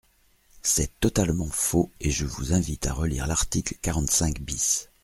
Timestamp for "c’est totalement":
0.63-1.51